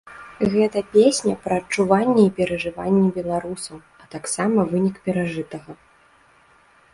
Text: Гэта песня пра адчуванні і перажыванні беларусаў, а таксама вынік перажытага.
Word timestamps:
Гэта 0.51 0.79
песня 0.95 1.33
пра 1.43 1.53
адчуванні 1.61 2.23
і 2.27 2.31
перажыванні 2.39 3.03
беларусаў, 3.19 3.77
а 4.05 4.09
таксама 4.15 4.59
вынік 4.73 4.95
перажытага. 5.11 5.71